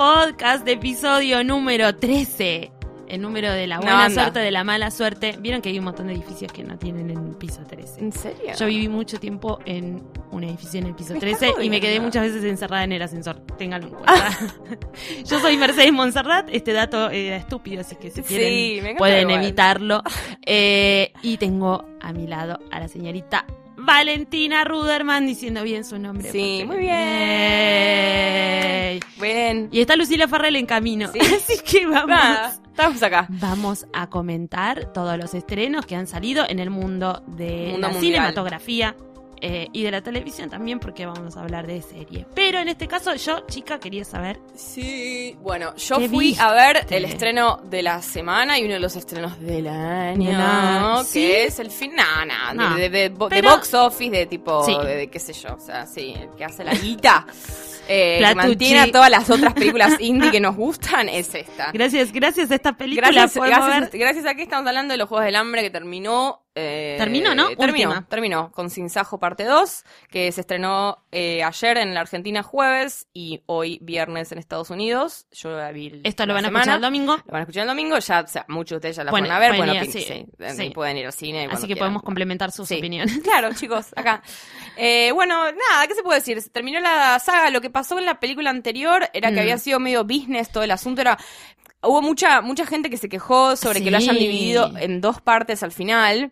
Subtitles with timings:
[0.00, 2.72] Podcast, episodio número 13.
[3.06, 4.22] El número de la No, buena anda.
[4.22, 5.36] suerte, de la mala suerte.
[5.38, 8.00] Vieron que hay un montón de edificios que no tienen el piso 13.
[8.00, 8.54] ¿En serio?
[8.58, 11.82] Yo viví mucho tiempo en un edificio en el piso Me 13 estás y me
[11.82, 13.40] quedé muchas veces encerrada en el ascensor.
[13.58, 14.38] Ténganlo en cuenta.
[15.26, 16.48] Yo soy Mercedes Monserrat.
[16.50, 19.44] Este dato era estúpido, así que si quieren pueden igual.
[19.44, 20.02] evitarlo.
[20.46, 23.44] Eh, y tengo a mi lado a la señorita
[23.76, 26.32] Valentina Ruderman diciendo bien su nombre.
[26.32, 26.88] Sí, muy bien.
[26.88, 28.89] Yay.
[29.70, 31.10] Y está Lucila Farrell en camino.
[31.12, 31.18] Sí.
[31.36, 32.08] Así que vamos.
[32.08, 33.26] Nada, estamos acá.
[33.28, 37.88] Vamos a comentar todos los estrenos que han salido en el mundo de Mundo la
[37.88, 38.00] mundial.
[38.00, 38.96] cinematografía
[39.42, 42.26] eh, y de la televisión también, porque vamos a hablar de series.
[42.34, 44.38] Pero en este caso, yo, chica, quería saber.
[44.54, 45.34] Sí.
[45.40, 46.42] Bueno, yo ¿Qué fui viste?
[46.42, 51.02] a ver el estreno de la semana y uno de los estrenos del año, No,
[51.10, 54.76] que es el fin, no, no, de, de- de- de box office, de tipo, Sí.
[54.84, 57.26] de qué sé yo, o sea, sí, el que hace la guita,
[57.92, 61.72] eh, que mantiene a todas las otras películas indie que nos gustan, es esta.
[61.72, 63.10] Gracias, gracias a esta película.
[63.10, 66.44] Gracias, gracias, gracias a que estamos hablando de los Juegos del Hambre que terminó.
[66.54, 67.48] Eh, Terminó, ¿no?
[67.56, 68.06] Terminó, Última.
[68.08, 73.06] terminó con Sin Sajo parte 2, que se estrenó eh, ayer en la Argentina jueves
[73.12, 75.26] y hoy viernes en Estados Unidos.
[75.30, 76.62] Yo la vi Esto lo van a semana.
[76.62, 77.16] escuchar el domingo.
[77.16, 79.26] Lo van a escuchar el domingo, ya, o sea, muchos de ustedes ya la Bueno,
[79.28, 80.26] fueron a ver, pueden bueno, ir, sí, sí,
[80.56, 81.44] sí, pueden ir al cine.
[81.46, 81.78] Así que quieran.
[81.78, 83.18] podemos complementar sus opiniones.
[83.22, 84.22] Claro, chicos, acá.
[84.76, 86.40] Eh, bueno, nada, ¿qué se puede decir?
[86.42, 87.50] Se terminó la saga.
[87.50, 89.40] Lo que pasó en la película anterior era que Mm.
[89.40, 91.00] había sido medio business todo el asunto.
[91.00, 91.16] Era.
[91.82, 95.62] Hubo mucha, mucha gente que se quejó sobre que lo hayan dividido en dos partes
[95.62, 96.30] al final.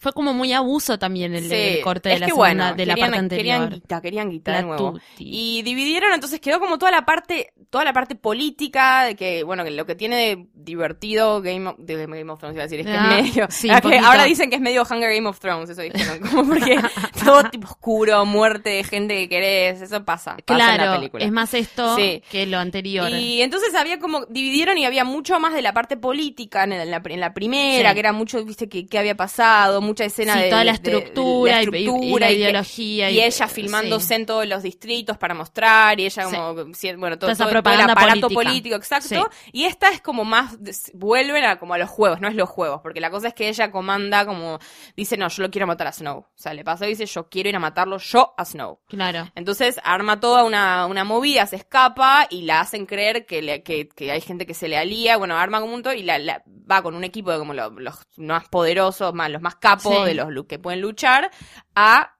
[0.00, 2.74] Fue como muy abuso también el, Sí, el corte de es la que segunda, bueno,
[2.74, 3.38] de la parte anterior.
[3.58, 4.98] Querían guita, querían guita de nuevo.
[5.18, 9.62] Y dividieron, entonces quedó como toda la parte, toda la parte política, de que, bueno,
[9.62, 12.80] que lo que tiene de divertido Game of, de Game of Thrones, iba a decir,
[12.80, 14.06] es que Ah, es medio, sí, que poquito.
[14.06, 16.78] ahora dicen que es medio Hunger Game of Thrones, eso dijeron, como porque
[17.22, 21.24] todo tipo oscuro, muerte de gente que querés, eso pasa, pasa en la Claro, película.
[21.24, 22.22] es más esto Sí.
[22.30, 23.10] que lo anterior.
[23.10, 27.02] Y entonces había como, dividieron y había mucho más de la parte política en, la,
[27.04, 30.50] en la primera, que era mucho, viste, que, que había pasado, mucha escena Sí, de,
[30.50, 33.10] toda la de- de- estructura, la y- y- y estructura la y ideología.
[33.10, 34.14] y ella filmándose sí.
[34.14, 36.34] en todos los distritos para mostrar, y ella Sí.
[36.36, 38.34] como, si- bueno, todo, todo- todo el aparato política.
[38.34, 39.28] político, exacto.
[39.52, 40.56] Y esta es como más,
[40.94, 43.48] vuelven a como a los juegos, no es los juegos, porque la cosa es que
[43.48, 44.58] ella comanda como,
[44.96, 46.18] dice, no, yo lo quiero matar a Snow.
[46.18, 48.80] O sea, le pasó y dice, yo quiero ir a matarlo yo a Snow.
[48.88, 49.30] Claro.
[49.34, 53.88] Entonces arma toda una, una movida, se escapa y la hacen creer que, le- que,
[53.88, 56.42] que hay gente que se le alía, bueno, arma como un todo y la, la-
[56.70, 60.04] va con un equipo de como lo- los más poderosos, más, los más capos Sí.
[60.04, 61.30] de los que pueden luchar
[61.74, 62.14] a,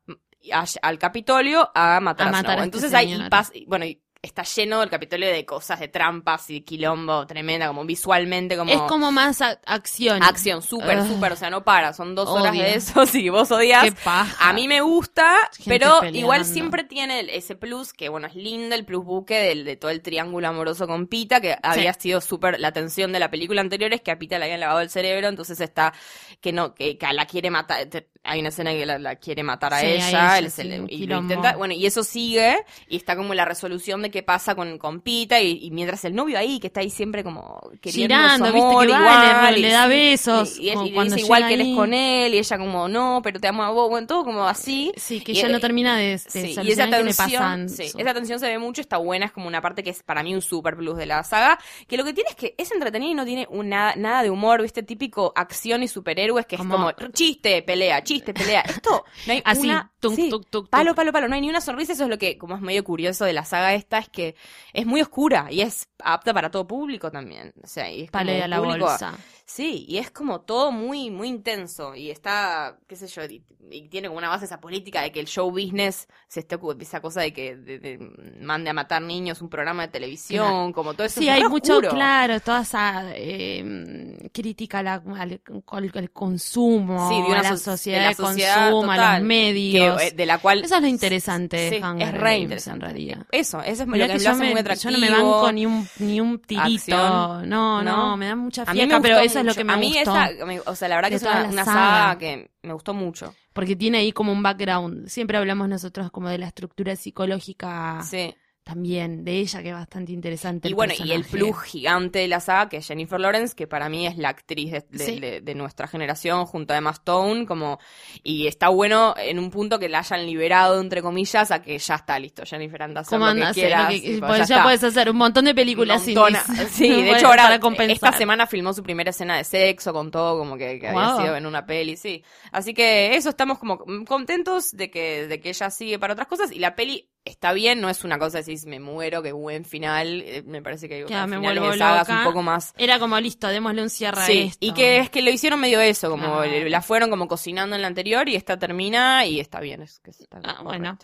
[0.52, 2.62] a- al Capitolio a matar A a, matar Snow.
[2.62, 3.30] a este Entonces ahí señor.
[3.30, 7.26] pas- y bueno, y está lleno el Capitolio de cosas, de trampas y de quilombo
[7.26, 8.70] tremenda, como visualmente como...
[8.70, 10.22] Es como más acción.
[10.22, 13.84] Acción, súper, súper, o sea, no para, son dos horas de eso, si vos odias.
[13.84, 14.48] Qué paja.
[14.48, 16.18] A mí me gusta, Gente pero peleando.
[16.18, 19.76] igual siempre tiene el- ese plus, que bueno, es lindo el plus buque del, de
[19.76, 23.62] todo el triángulo amoroso con Pita, que había sido súper, la tensión de la película
[23.62, 25.94] anterior es que a Pita le habían lavado el cerebro, entonces está,
[26.42, 29.42] que no, que, que la quiere matar, te- hay una escena que la, la quiere
[29.42, 32.96] matar a Sí, a ella, sí, un y lo intenta, bueno, y eso sigue, y
[32.96, 36.38] está como la resolución de qué pasa con, con Pita, y, y mientras el novio
[36.38, 39.68] ahí, que está ahí siempre como queriendo Girando, su viste amor, que va, igual, le-
[39.70, 42.88] da besos, y, y, cuando dice igual que él es con él, y ella como,
[42.88, 44.92] no, pero te amo a vos, bueno, todo como así.
[44.96, 47.68] Sí, que eh, no termina de, de Sí, y esa tensión, pasan.
[47.68, 50.22] sí, esa tensión se ve mucho, está buena, es como una parte que es para
[50.22, 53.10] mí un super plus de la saga, que lo que tiene es que es entretenida
[53.10, 56.96] y no tiene una, nada de humor, viste, típico acción y superhéroes, que Como- es
[56.96, 58.60] como chiste, pelea, chiste, pelea.
[58.62, 59.90] Esto no hay Así, una...
[60.00, 60.66] tum, sí, tum, tum, tum.
[60.66, 62.82] palo, palo, palo, no hay ni una sonrisa, eso es lo que, como es medio
[62.84, 64.34] curioso de la saga esta, es que
[64.72, 68.24] es muy oscura y es apta para todo público también, o sea, y es como
[68.24, 69.16] Palo la público- bolsa.
[69.52, 71.96] Sí, y es como todo muy, muy intenso.
[71.96, 75.18] Y está, qué sé yo, y, y tiene como una base esa política de que
[75.18, 77.98] el show business se esté esa cosa de que de- de-
[78.40, 81.20] mande a matar niños un programa de televisión, como todo eso.
[81.20, 81.90] Sí, hay mucho, oscuro.
[81.90, 87.42] claro, toda esa eh, crítica a la- al, al- al consumo, Sí, de una a
[87.42, 90.00] la so- sociedad de la de, sociedad consumo, a total, los medios.
[90.00, 92.76] que, eh, de la cual Eso es lo interesante Sí, es re interesante.
[92.86, 93.26] en realidad.
[93.32, 94.90] Eso, eso es lo que, yo, me, muy yo atractivo.
[94.92, 96.96] no me banco ni un, ni un tirito.
[96.96, 98.16] No, no, ¿No?
[98.16, 100.12] me da mucha A fiaca, pero eso es lo que me A mí gustó.
[100.12, 100.30] esa,
[100.70, 101.64] o sea, la verdad que es una saga.
[101.64, 103.34] saga que me gustó mucho.
[103.52, 105.08] Porque tiene ahí como un background.
[105.08, 108.34] Siempre hablamos nosotros como de la estructura psicológica Sí.
[108.70, 110.68] También, de ella, que es bastante interesante.
[110.68, 113.66] Y el bueno, y el plus gigante de la saga, que es Jennifer Lawrence, que
[113.66, 115.18] para mí es la actriz de, de- Sí.
[115.20, 117.78] de- de nuestra generación, junto a Emma Stone, como,
[118.22, 121.96] y está bueno en un punto que la hayan liberado, entre comillas, a que ya
[121.96, 124.56] está listo, Jennifer anda a hacer ¿Cómo lo que quieras, lo que- tipo, pues ya
[124.56, 126.42] ya, puedes hacer un montón de películas Montona.
[126.48, 126.68] indies.
[126.70, 127.94] Sí, de hecho ahora compensar.
[127.94, 131.36] esta semana filmó su primera escena de sexo con todo como que, que había sido
[131.36, 132.22] en una peli, sí.
[132.52, 136.52] Así que eso estamos como contentos de que de que ella sigue para otras cosas
[136.52, 139.64] y la peli está bien, no es una cosa de decir me muero, qué buen
[139.64, 142.18] final, eh, me parece que Ya, al me finales vuelvo sagas loca.
[142.20, 144.58] un poco más Era como listo, démosle un cierre a Sí, esto.
[144.60, 147.88] y que es que lo hicieron medio eso, como la fueron como cocinando en la
[147.88, 149.82] anterior y esta termina y está bien.
[149.82, 150.64] Es, que está Ah, correcto.
[150.64, 150.98] bueno,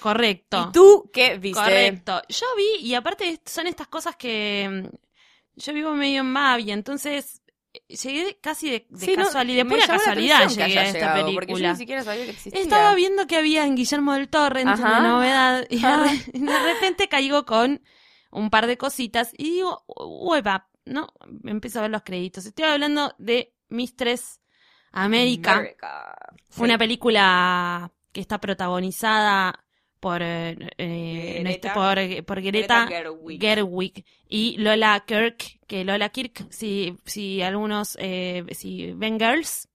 [0.00, 0.66] correcto.
[0.68, 1.60] ¿Y tú qué viste?
[1.60, 2.22] Correcto.
[2.28, 4.96] Yo vi, y aparte son estas cosas que mm,
[5.56, 7.39] yo vivo medio en Mavi, entonces
[7.88, 11.32] llegué casi de, de Sí, no, casualidad, de pura casualidad llegué a esta llegado, Porque
[11.32, 11.70] yo película.
[11.72, 12.60] ni siquiera sabía que existía.
[12.60, 17.82] Estaba viendo que había en Guillermo del Torre una novedad y de, repente caigo con
[18.30, 21.08] un par de cositas y digo, hueva, ¿no?
[21.44, 22.46] Empiezo a ver los créditos.
[22.46, 24.40] Estoy hablando de Mistress
[24.92, 26.16] América, America.
[26.48, 26.62] Sí.
[26.62, 29.64] una película que está protagonizada
[30.00, 31.50] por, eh, eh, Greta.
[31.68, 33.40] este- por, por Greta, Gerwig.
[33.40, 39.68] Gerwig y Lola Kirk, que Lola Kirk, si, si algunos, eh, si ven Girls,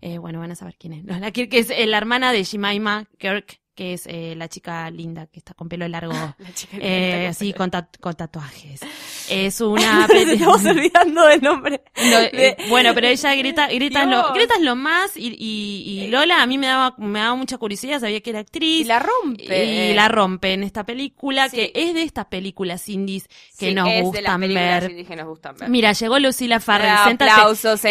[0.00, 1.04] eh, bueno, van a saber quién es.
[1.20, 5.26] Lola Kirk es eh, la hermana de Jemima Kirk, que es eh, la chica linda
[5.26, 8.80] que está con pelo largo, La chica eh, linda así con- tat- con tatuajes.
[9.28, 11.82] Es una Nos estamos olvidando del nombre.
[11.96, 16.42] Lo- eh, bueno, pero ella Greta, es lo, es lo más y, y, y Lola
[16.42, 18.86] a mí me daba, me daba mucha curiosidad, sabía que era Y actriz.
[18.86, 19.64] la rompe.
[19.64, 21.56] Y la rompe en esta película, Sí.
[21.56, 23.28] que es de estas películas indies
[23.58, 24.90] que Sí, nos es de las ver.
[24.90, 25.68] indígenas que nos gustan ver.
[25.70, 26.90] Mira, llegó Lucila Farrell.
[26.90, 27.88] Aplauso, Esto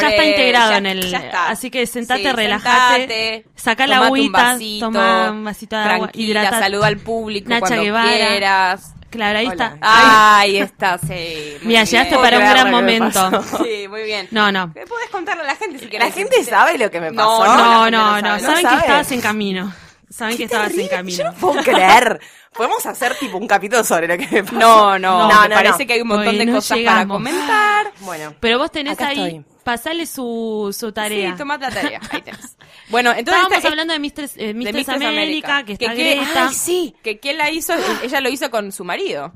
[0.00, 1.10] ya está integrado Ya- en el.
[1.10, 1.48] ya está.
[1.50, 6.40] Así que sentate, Sí, sentate, saca la agüita, vasito, toma un vasito de agua, Tranquila,
[6.42, 6.58] hidrata.
[6.60, 8.08] saluda al público Nacha cuando Guevara.
[8.10, 8.94] quieras.
[9.14, 9.54] Claro, ahí Hola.
[9.74, 9.78] está.
[10.38, 11.56] Ahí está, sí.
[11.62, 13.30] Mira, llegaste para un gran momento.
[13.64, 14.26] Sí, muy bien.
[14.32, 14.72] No, no.
[14.74, 16.08] ¿Qué podés contarle a la gente si querés?
[16.08, 17.44] La gente sabe lo que me pasó.
[17.44, 18.40] No, no, no no.
[18.40, 18.40] sabe.
[18.40, 19.72] Saben ¿No que estabas en camino.
[20.10, 21.18] Saben que estabas en camino.
[21.18, 22.20] Yo no puedo creer.
[22.54, 24.56] Podemos hacer tipo un capítulo sobre lo que me pasó.
[24.56, 25.86] No, no, No, me no, parece no.
[25.86, 27.92] que hay un montón de no cosas para comentar.
[28.00, 29.44] Bueno, Pero vos tenés Acá ahí, estoy.
[29.64, 31.32] Pasale su, su tarea.
[31.32, 32.00] Sí, tomate la tarea.
[32.10, 32.56] Ahí tenés.
[32.90, 35.96] Bueno, entonces Estábamos esta- hablando de Mistress, eh, Mistress Mistress América, América, que que está
[35.96, 36.48] qué- Greta.
[36.48, 36.94] ay, sí.
[37.02, 37.72] que quién la hizo,
[38.02, 39.32] ella lo hizo con su marido.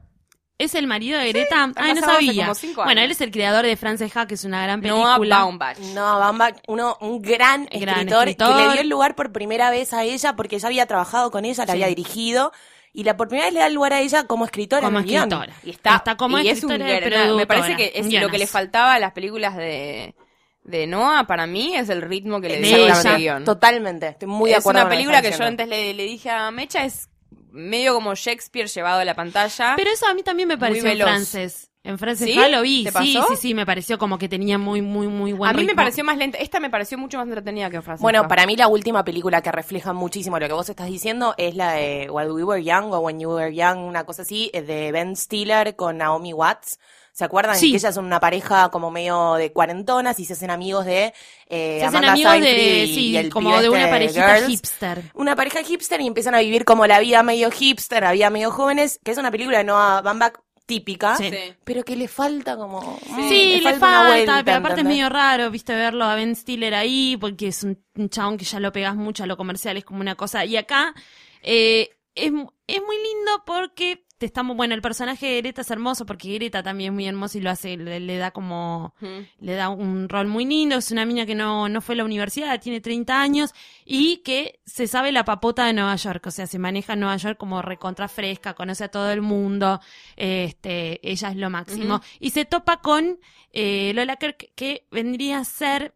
[0.59, 1.63] ¿Es el marido de Greta?
[1.63, 2.43] han Ay, no sabía.
[2.47, 5.15] como cinco Bueno, él es el creador de Frances Ha, que es una gran Noah
[5.15, 5.39] película.
[5.39, 5.79] Baumbach.
[5.95, 8.57] No, Bamba, uno, un gran, Gran escritor, escritor.
[8.57, 11.45] que le dio el lugar por primera vez a ella porque ya había trabajado con
[11.45, 11.71] ella, la Sí.
[11.73, 12.53] había dirigido
[12.99, 14.83] y la por primera vez le da el lugar a ella como escritora.
[14.83, 15.23] como en el guion.
[15.33, 15.55] escritora.
[15.63, 16.79] Y está, como y es un.
[16.79, 20.17] Me parece que es lo que le faltaba a las películas de,
[20.65, 23.17] de Noah, para mí, es el ritmo que le De dio a ese ella.
[23.17, 23.45] guion.
[23.45, 26.03] Totalmente, estoy muy de es acuerdo una con lo película que yo antes le, le
[26.03, 27.09] dije a Mecha, es
[27.53, 29.75] medio como Shakespeare llevado a la pantalla.
[29.77, 31.68] Pero eso a mí también me pareció en veloz.
[31.89, 32.39] En Frances ¿Sí?
[32.39, 32.85] Ha lo vi.
[32.85, 33.29] ¿Te Sí, pasó?
[33.31, 36.05] sí, sí, me pareció como que tenía muy, muy, muy buen a mí me pareció
[36.05, 36.37] más lenta.
[36.37, 38.29] Esta me pareció mucho más entretenida que Frances Bueno, Ha.
[38.29, 41.73] para mí la última película que refleja muchísimo lo que vos estás diciendo es la
[41.73, 44.93] de While We Were Young o When You Were Young, una cosa así, eh, de
[44.93, 46.79] Ben Stiller con Naomi Watts.
[47.11, 47.57] ¿Se acuerdan?
[47.57, 47.71] Sí.
[47.73, 51.13] Que ellas son una pareja como medio de cuarentonas y se hacen amigos de
[51.49, 53.89] eh, Se hacen Amanda amigos Seyfried de, y, sí, y el como de este una
[53.91, 54.47] parejita Girls.
[54.47, 55.03] hipster.
[55.15, 58.53] Una pareja hipster y empiezan a vivir como la vida medio hipster, la vida medio
[58.53, 60.35] jóvenes, que es una película de Noah Baumbach
[60.69, 61.31] típica, Sí.
[61.65, 62.81] Pero que le falta como...
[63.09, 66.37] mm, Sí, le una falta, vuelta, pero aparte es medio raro, viste, verlo a Ben
[66.37, 69.77] Stiller ahí, porque es un, un chabón que ya lo pegas mucho a lo comercial,
[69.79, 70.45] es como una cosa.
[70.45, 70.95] Y acá
[71.43, 75.71] eh, es, mu- es muy lindo porque te estamos, bueno, el personaje de Greta es
[75.71, 78.95] hermoso, porque Greta también es muy hermoso y lo hace, le, le da como,
[79.39, 82.05] le da un rol muy lindo, es una niña que no, no fue a la
[82.05, 86.49] universidad, tiene 30 años y que se sabe la papota de Nueva York, o sea,
[86.49, 89.81] se maneja en Nueva York como recontra fresca, conoce a todo el mundo,
[90.17, 93.21] este, ella es lo máximo, y se topa con
[93.53, 95.95] eh, Lola Kirk, que vendría a ser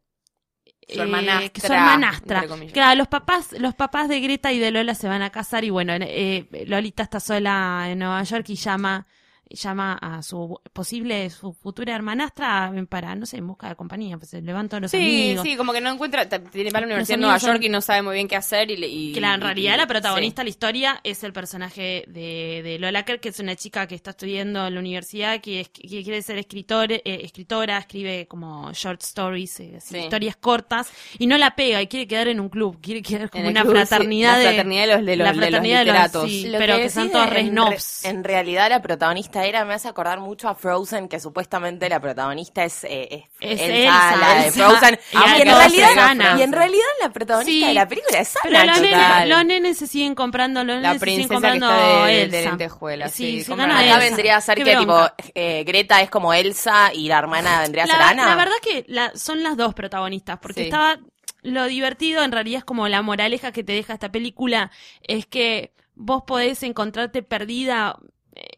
[0.88, 2.72] Su hermanastra, su comillas.
[2.72, 5.70] Claro, los papás, los papás de Greta y de Lola se van a casar y
[5.70, 9.06] bueno, eh, Lolita está sola en Nueva York y llama
[9.54, 14.30] llama a su posible, su futura hermanastra para, no sé, en busca de compañía, pues
[14.30, 15.44] se levantan los Sí, amigos.
[15.46, 17.64] sí, como que no encuentra, tiene va a la universidad en amigos Nueva son- York
[17.64, 19.78] y no sabe muy bien qué hacer y, le- y Que la, en realidad y-
[19.78, 20.44] la protagonista sí.
[20.44, 23.94] de la historia es el personaje de, de Lola Kerr, que es una chica que
[23.94, 28.72] está estudiando en la universidad, que, es- que quiere ser escritor, eh, escritora, escribe como
[28.72, 30.00] short stories, eh, así, Sí.
[30.00, 33.48] historias cortas, y no la pega y quiere quedar en un club, quiere quedar como
[33.48, 34.44] una club, sí, fraternidad la de...
[34.46, 36.30] fraternidad de los, de los, la de los fraternidad de los- literatos.
[36.30, 36.48] sí.
[36.48, 38.00] Lo pero que decís son de- todos re en, snobs.
[38.04, 42.00] re- en realidad la protagonista era me hace acordar mucho a Frozen, que supuestamente la
[42.00, 44.68] protagonista es, eh, es, Es Elsa, Elsa, la de Elsa.
[44.70, 44.98] Frozen.
[45.12, 46.34] Y Y, en realidad, es Anna.
[46.38, 49.44] y en realidad la protagonista Sí, de la película es Pero Anna, los nenes, los
[49.44, 52.42] nenes se siguen comprando, los La nenes se siguen princesa que comprando está de- de
[52.44, 54.04] lentejuelas, sí, se compran gana a Acá Elsa.
[54.08, 54.98] vendría a ser Qué que tipo
[55.34, 58.26] eh, Greta es como Elsa y la hermana vendría a ser la, Ana.
[58.26, 60.66] la verdad que la- son las dos protagonistas, porque Sí.
[60.68, 60.98] estaba
[61.42, 64.70] lo divertido, en realidad es como la moraleja que te deja esta película,
[65.02, 67.96] es que vos podés encontrarte perdida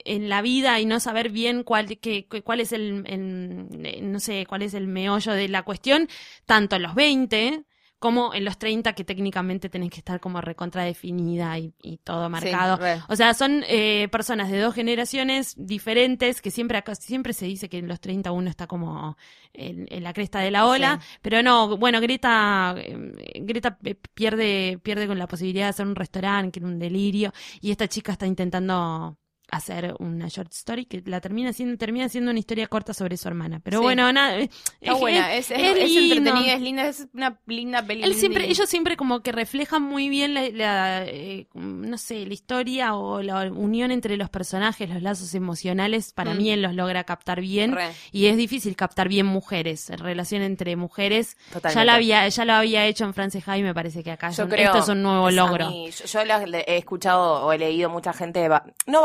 [0.05, 4.21] en la vida y no saber bien cuál, que- cuál es el, el- eh, no
[4.21, 6.09] sé, cuál es el meollo de la cuestión,
[6.47, 7.65] tanto en los 20
[7.99, 12.77] como en los 30 que técnicamente tenés que estar como recontradefinida y, y todo marcado.
[13.09, 17.71] O sea, son eh, personas de dos generaciones diferentes que siempre acá, siempre se dice
[17.71, 19.17] que en los 30 uno está como
[19.55, 24.79] en, en la cresta de la ola, pero no, bueno, Greta eh, Greta eh, pierde
[24.83, 28.13] pierde con la posibilidad de hacer un restaurante, que era un delirio y esta chica
[28.13, 29.17] está intentando
[29.51, 33.29] hacer una short story que la termina siendo termina siendo una historia corta sobre su
[33.29, 33.61] hermana.
[33.63, 33.83] Pero Sí.
[33.85, 38.13] bueno, nada, eh, Está buena, es, es, es entretenida, es linda, es una linda película.
[38.13, 42.35] Él siempre, ellos siempre como que reflejan muy bien la, la, eh, no sé, la
[42.35, 46.13] historia o la unión entre los personajes, los lazos emocionales.
[46.13, 46.37] Para Mm.
[46.39, 47.73] mí él los logra captar bien.
[47.73, 47.91] Re.
[48.13, 51.37] Y es difícil captar bien mujeres, relación entre mujeres.
[51.53, 51.75] Totalmente.
[51.81, 54.37] Ya lo había, ya lo había hecho en France High, me parece que acá es
[54.37, 55.69] Yo un- creo esto es un nuevo es logro.
[55.71, 56.21] mí- yo yo
[56.67, 58.49] he escuchado o he leído mucha gente,
[58.87, 59.03] no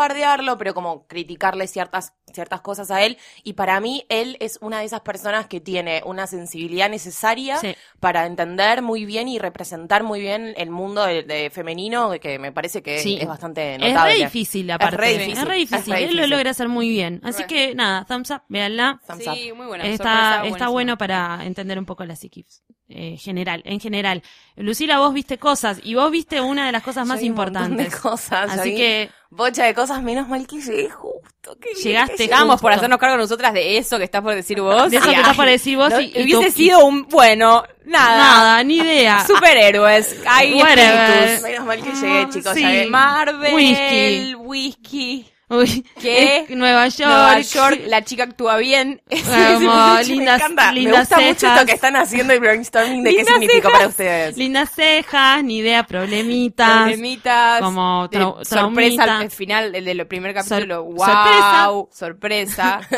[0.57, 3.17] pero como criticarle ciertas, ciertas cosas a él.
[3.43, 7.75] Y para mí, él es una de esas personas que tiene una sensibilidad necesaria Sí.
[7.99, 12.51] para entender muy bien y representar muy bien el mundo de, de femenino, que me
[12.51, 13.17] parece que Sí.
[13.19, 14.13] es bastante Es notable.
[14.13, 14.97] re difícil, aparte.
[14.97, 15.93] re difícil, Es re es difícil.
[15.93, 17.21] re Él lo logra hacer muy bien.
[17.23, 17.47] Así Re.
[17.47, 19.01] que nada, thumbs up, véanla.
[19.07, 19.57] Thumbs Sí, up.
[19.57, 19.83] muy buena.
[19.85, 22.63] Está, sorpresa, está bueno para entender un poco la psiquis.
[22.91, 24.23] Eh, general, en general.
[24.55, 27.35] Lucila, vos viste cosas y vos viste una de las cosas más Yo vi un
[27.35, 27.93] montón importantes.
[27.93, 31.55] de cosas, yo Así vi que Bocha de cosas, menos mal que llegué justo.
[31.61, 34.89] bien Llegaste, que Estábamos por hacernos cargo nosotras de eso que estás por decir vos.
[34.89, 38.17] de eso que estás por decir vos no, y, y hubiese sido un, bueno, nada.
[38.17, 39.23] nada, ni idea.
[39.27, 41.41] Superhéroes, hay espíritus.
[41.43, 42.53] Menos mal que llegué, chicos.
[42.55, 42.87] sí.
[42.89, 44.35] Marvel, Whisky.
[44.35, 45.31] whisky.
[45.49, 46.45] Uy, ¿Qué?
[46.49, 47.09] Nueva York.
[47.09, 49.01] Nueva York, la chica actúa bien.
[49.09, 50.71] Como Me lindas, encanta.
[50.71, 54.37] Me gusta mucho esto que están haciendo el brainstorming de qué significó para ustedes.
[54.37, 56.81] Lindas cejas, ni idea, problemitas.
[56.81, 57.61] Problemitas.
[57.61, 60.85] como de- sorpresa al final del, del primer capítulo.
[60.97, 61.89] Sor- wow.
[61.91, 62.81] Sorpresa.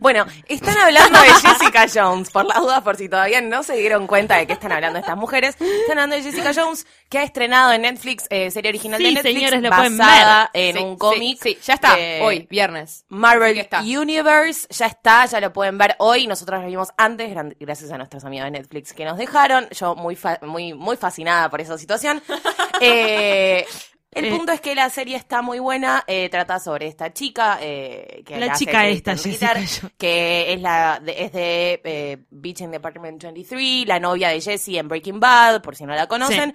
[0.00, 4.06] Bueno, están hablando de Jessica Jones, por las dudas, por si todavía no se dieron
[4.06, 5.56] cuenta de qué están hablando estas mujeres.
[5.58, 9.12] Están hablando de Jessica Jones, que ha estrenado en Netflix, eh, serie original Sí, de
[9.12, 10.66] Netflix, señores, lo pueden basada ver.
[10.66, 11.38] en Sí, un cómic.
[11.40, 11.96] Sí, sí, ya está.
[11.98, 13.04] eh, Hoy, viernes.
[13.08, 13.80] Marvel está.
[13.82, 16.26] Universe ya está, ya lo pueden ver hoy.
[16.26, 19.68] Nosotros lo vimos antes, gracias a nuestros amigos de Netflix que nos dejaron.
[19.70, 22.20] Yo muy fa- muy muy fascinada por esa situación.
[22.80, 23.64] Eh,
[24.10, 26.04] el punto es que la serie está muy buena.
[26.06, 29.80] eh, trata sobre esta chica eh, que La chica esta, Jones.
[29.98, 34.78] que es la de, es de eh, Beach in Department 23, la novia de Jessie
[34.78, 36.54] en Breaking Bad, por si no la conocen.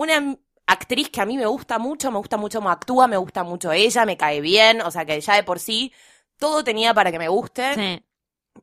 [0.00, 0.34] Una
[0.66, 3.70] actriz que a mí me gusta mucho, me gusta mucho cómo actúa, me gusta mucho
[3.70, 5.92] ella, me cae bien, o sea que ya de por sí
[6.38, 7.74] todo tenía para que me guste.
[7.74, 8.02] Sí.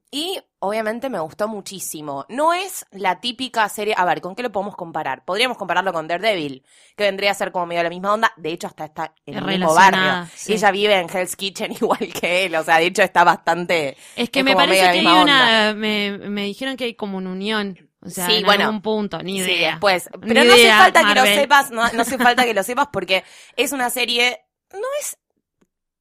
[0.10, 2.25] Y obviamente me gustó muchísimo.
[2.27, 3.94] No es la típica serie.
[3.96, 5.25] A ver, ¿con qué lo podemos comparar?
[5.25, 6.63] Podríamos compararlo con Daredevil,
[6.96, 8.34] que vendría a ser como medio la misma onda.
[8.36, 10.27] De hecho, hasta está en el mismo barrio.
[10.34, 10.53] sí.
[10.53, 12.56] Ella vive en Hell's Kitchen igual que él.
[12.56, 13.96] O sea, de hecho, está bastante.
[14.15, 17.87] Es que me parece que hay una, me, me dijeron que hay como una unión.
[18.01, 18.66] O sea, Sí, en bueno.
[18.66, 19.72] algún punto, ni Sí, idea.
[19.72, 20.10] después.
[20.22, 22.88] Ni Pero no hace falta que lo sepas, no, no hace falta que lo sepas
[22.92, 23.24] porque
[23.56, 24.39] es una serie.
[24.74, 25.18] No es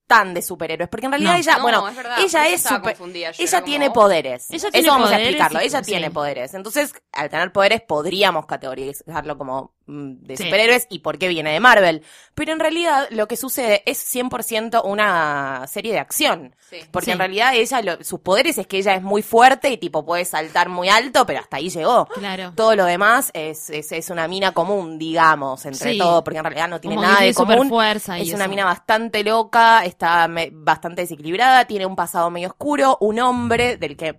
[0.07, 1.39] tan de superhéroes, porque en realidad No.
[1.39, 3.93] ella, No, bueno, es verdad, ella es super, ella como, tiene oh.
[3.93, 4.51] poderes.
[4.51, 5.61] Ella tiene Eso vamos a explicarlo.
[5.61, 5.91] y- Ella sí.
[5.91, 6.55] tiene poderes.
[6.55, 10.45] Entonces, al tener poderes podríamos categorizarlo como de Sí.
[10.45, 12.03] superhéroes y por qué viene de Marvel.
[12.35, 16.55] Pero en realidad lo que sucede es 100% una serie de acción.
[16.69, 16.79] Sí.
[16.91, 17.11] Porque Sí.
[17.13, 20.25] en realidad ella, lo- sus poderes es que ella es muy fuerte y tipo puede
[20.25, 22.07] saltar muy alto, pero hasta ahí llegó.
[22.07, 22.53] Claro.
[22.57, 25.99] Todo lo demás es, es, es una mina común, digamos, entre Sí.
[25.99, 27.71] todo, porque en realidad no tiene Como nada de común.
[28.19, 33.21] Es una mina bastante loca, está me- bastante desequilibrada, tiene un pasado medio oscuro, un
[33.21, 34.19] hombre del que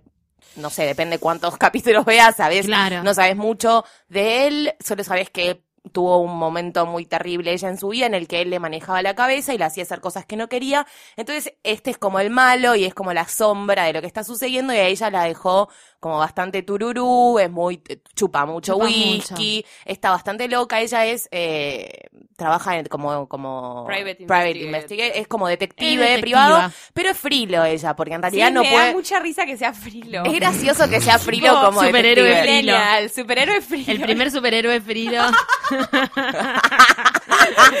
[0.58, 3.02] no sé, depende cuántos capítulos veas, sabes, Claro.
[3.02, 5.62] no sabes mucho de él, solo sabes que
[5.92, 9.02] tuvo un momento muy terrible ella en su vida en el que él le manejaba
[9.02, 10.86] la cabeza y le hacía hacer cosas que no quería.
[11.16, 14.24] Entonces, este es como el malo y es como la sombra de lo que está
[14.24, 15.68] sucediendo y a ella la dejó
[16.00, 17.82] como bastante tururú, es muy,
[18.14, 21.90] chupa mucho Chupa whisky, está bastante loca, ella es, eh,
[22.36, 25.12] trabaja en- como, como Private investigator, investigator.
[25.16, 28.70] es como detective, Es privado, pero es frilo ella, porque en realidad Sí, no me
[28.70, 28.86] puede...
[28.86, 30.22] da mucha risa que sea frilo.
[30.24, 32.48] Es gracioso que sea frilo como superhéroe frilo.
[32.52, 33.92] Millennial, superhéroe frilo.
[33.92, 35.20] El primer superhéroe frilo.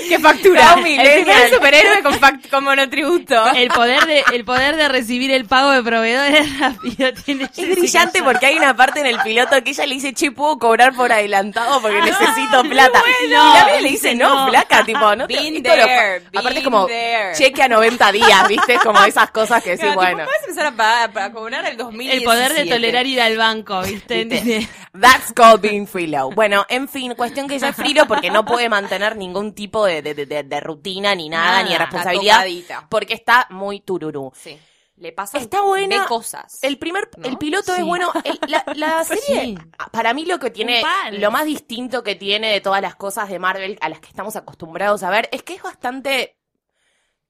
[0.08, 0.74] ¿Qué factura?
[0.74, 2.02] El primer superhéroe
[2.50, 3.46] con, monotributo.
[3.54, 7.74] El poder de, el poder de recibir el pago de proveedores rápido tiene Es Jessica
[7.80, 10.94] brillante porque hay una parte en el piloto que ella le dice, che, puedo cobrar
[10.94, 13.02] por adelantado porque necesito plata.
[13.24, 14.48] Y la mina le dice, no, No.
[14.50, 17.34] flaca, tipo, no te lo- there, Aparte como there.
[17.34, 18.76] cheque a 90 días, ¿viste?
[18.82, 20.24] Como esas cosas que decís, bueno.
[20.24, 22.16] puedes empezar a pagar para cobrar el 2017.
[22.18, 24.24] El poder de tolerar ir al banco, ¿viste?
[24.24, 24.68] ¿Viste?
[24.98, 26.30] That's called being freelo.
[26.30, 27.76] Bueno, en fin, cuestión que ella es
[28.06, 31.70] porque no puede mantener ningún tipo de, de- de- de rutina ni nada, Nada, ni
[31.72, 32.44] de responsabilidad
[32.88, 34.32] porque está muy tururú.
[34.34, 34.58] Sí.
[34.96, 36.02] Le pasa Está buena.
[36.02, 36.58] de cosas.
[36.62, 37.28] El primer, ¿No?
[37.28, 37.80] el piloto Sí.
[37.80, 38.10] es bueno.
[38.24, 39.58] El- la, la Pues serie, sí.
[39.92, 43.38] para mí lo que tiene, lo más distinto que tiene de todas las cosas de
[43.38, 46.36] Marvel a las que estamos acostumbrados a ver, es que es bastante,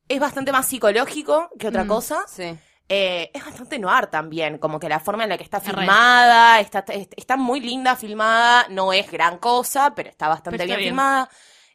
[0.09, 1.89] es bastante más psicológico que otra Mm.
[1.89, 2.25] cosa.
[2.27, 2.57] Sí.
[2.91, 6.79] Eh, es bastante noir también, como que la forma en la que está filmada, está,
[6.89, 10.79] est- está muy linda filmada, no es gran cosa, pero está bastante Pero está bien,
[10.79, 10.89] bien.
[10.91, 11.29] filmada.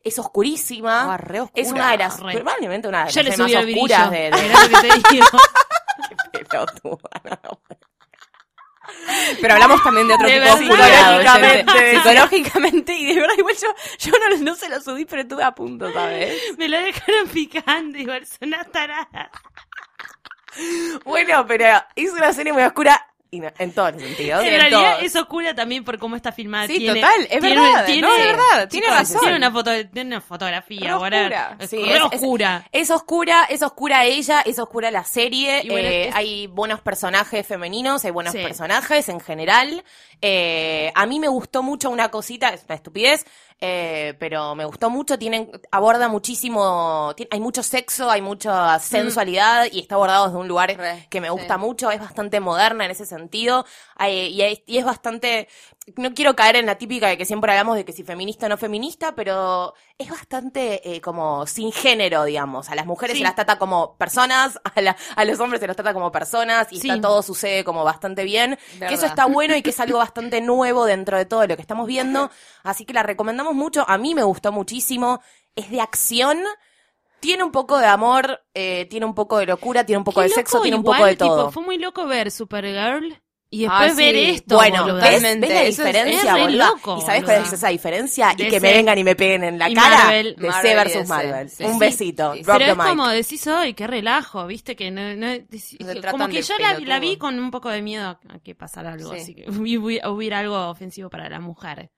[0.04, 1.14] Es oscurísima.
[1.14, 1.62] Ah, re oscura.
[1.64, 2.34] es una de las, Re.
[2.34, 5.28] probablemente una de las más oscuras de, de Mirá lo que te digo.
[6.32, 7.10] pelotuda.
[9.42, 10.58] Pero hablamos también de otro De tipo verdad.
[10.58, 12.10] psicológicamente, Psicológicamente.
[12.10, 13.68] psicológicamente y de verdad igual yo,
[14.00, 16.58] yo no, no se lo subí pero estuve a punto, ¿sabes?
[16.58, 19.30] Me lo dejaron picando, igual son unas taradas.
[21.06, 24.44] Bueno, pero es una serie muy oscura en todos los sentidos.
[24.46, 25.04] En realidad todos.
[25.06, 26.68] es oscura también por cómo está filmada.
[26.68, 29.22] Sí, Tiene- total, es tiene- verdad, tiene- no, es verdad, tiene Chicos, razón.
[29.22, 31.58] Tiene una, foto, tiene una fotografía, oscura.
[31.60, 32.68] Es oscura.
[32.72, 35.64] Es oscura, es oscura ella, es oscura la serie.
[35.68, 38.40] Bueno, eh, es- Hay buenos personajes femeninos, hay buenos Sí.
[38.44, 39.84] personajes en general.
[40.22, 43.26] Eh, a mí me gustó mucho una cosita, es una estupidez,
[43.66, 45.18] eh, pero me gustó mucho.
[45.18, 50.76] Tienen, aborda muchísimo, hay mucho sexo, hay mucha sensualidad y está abordado desde un lugar
[50.76, 51.32] Re, que me sí.
[51.32, 51.90] gusta mucho.
[51.90, 53.66] Es bastante moderna en ese sentido
[54.06, 55.48] y, es, y es bastante.
[55.96, 58.50] No quiero caer en la típica de que siempre hablamos de que si feminista o
[58.50, 62.70] no feminista, pero es bastante eh, como sin género, digamos.
[62.70, 63.20] A las mujeres Sí.
[63.20, 66.68] se las trata como personas, a, la- a los hombres se los trata como personas
[66.72, 66.90] y Sí.
[66.90, 68.58] está todo sucede como bastante bien.
[68.80, 71.62] Que eso está bueno y que es algo bastante nuevo dentro de todo lo que
[71.62, 72.30] estamos viendo.
[72.64, 73.86] Así que la recomendamos mucho.
[73.88, 75.22] A mí me gustó muchísimo.
[75.56, 76.40] Es de acción.
[77.20, 80.28] Tiene un poco de amor, eh, tiene un poco de locura, tiene un poco Qué
[80.28, 81.52] de sexo, tiene un poco de tipo, todo.
[81.52, 83.23] fue muy loco ver Supergirl
[83.56, 84.30] y Ah, después ver sí.
[84.32, 84.56] esto.
[84.56, 84.86] Bueno.
[84.96, 88.34] ¿ves, la es- diferencia, es loco, ¿Y sabes cuál es esa diferencia?
[88.38, 90.36] Y que me vengan y me peguen en la cara Marvel.
[90.36, 91.08] de Marvel C versus.
[91.08, 91.50] Marvel.
[91.50, 91.80] Sí, un sí.
[91.80, 92.34] besito.
[92.46, 92.86] Pero the es mic.
[92.88, 95.38] como decís hoy, qué relajo, viste que no, no-
[96.12, 99.14] como que yo la, la vi con un poco de miedo a que pasara algo,
[99.14, 99.20] Sí.
[99.22, 101.92] así que hubi- hubiera algo ofensivo para la mujer.